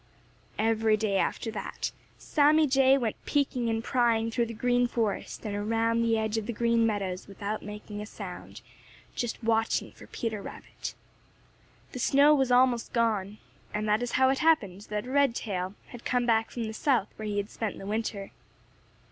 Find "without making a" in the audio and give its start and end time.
7.27-8.07